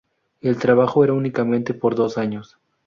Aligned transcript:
El 0.41 0.57
trabajo 0.57 1.03
era 1.03 1.13
únicamente 1.13 1.75
por 1.75 1.93
dos 1.93 2.17
años. 2.17 2.57